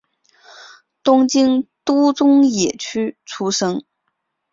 [1.03, 3.83] 东京都中野区出生。